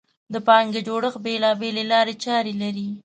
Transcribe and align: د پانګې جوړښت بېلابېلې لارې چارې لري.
د 0.33 0.35
پانګې 0.47 0.81
جوړښت 0.87 1.19
بېلابېلې 1.25 1.83
لارې 1.91 2.15
چارې 2.23 2.53
لري. 2.61 2.87